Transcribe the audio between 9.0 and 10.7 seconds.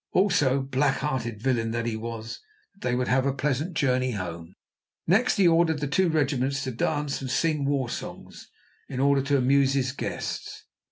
to amuse his guests.